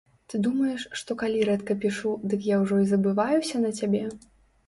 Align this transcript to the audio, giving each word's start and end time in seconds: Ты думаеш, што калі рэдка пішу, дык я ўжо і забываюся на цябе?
Ты 0.31 0.35
думаеш, 0.45 0.83
што 1.01 1.15
калі 1.23 1.43
рэдка 1.49 1.75
пішу, 1.83 2.13
дык 2.31 2.41
я 2.51 2.57
ўжо 2.63 2.79
і 2.85 2.87
забываюся 2.93 3.61
на 3.67 3.71
цябе? 3.81 4.01